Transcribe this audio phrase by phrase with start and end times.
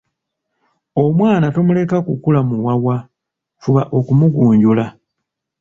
[1.03, 2.95] Omwana tomuleka kukula muwawa,
[3.61, 4.85] fuba okumugunjula.